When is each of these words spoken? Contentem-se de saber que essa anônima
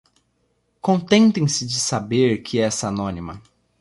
Contentem-se 0.81 1.63
de 1.63 1.79
saber 1.79 2.41
que 2.41 2.57
essa 2.57 2.87
anônima 2.87 3.39